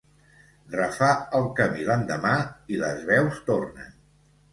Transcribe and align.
Refà 0.75 1.09
el 1.39 1.45
camí 1.59 1.85
l'endemà 1.89 2.31
i 2.77 2.81
les 2.85 3.05
veus 3.11 3.37
tornen. 3.51 3.93